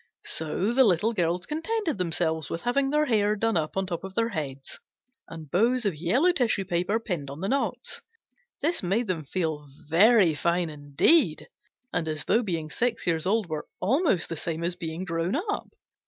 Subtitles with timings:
[0.25, 4.15] So the Little Girls contented themselves with having their hair done up on top of
[4.15, 4.79] their heads
[5.27, 8.01] and bows of yellow tissue paper pinned on the knots.
[8.63, 11.47] This made them feel very fine indeed,
[11.93, 15.69] and as though being six years old were almost the same as being grown up.